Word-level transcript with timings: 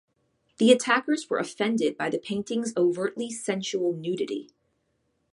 The 0.57 0.71
attackers 0.71 1.29
were 1.29 1.37
offended 1.37 1.95
by 1.95 2.09
the 2.09 2.17
painting's 2.17 2.73
overtly 2.75 3.29
sensual 3.29 3.93
nudity. 3.93 4.49